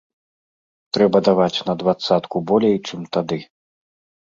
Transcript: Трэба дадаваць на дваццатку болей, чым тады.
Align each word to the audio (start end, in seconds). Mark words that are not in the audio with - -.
Трэба 0.97 1.17
дадаваць 1.27 1.63
на 1.69 1.77
дваццатку 1.83 2.43
болей, 2.51 2.75
чым 2.91 3.01
тады. 3.19 3.41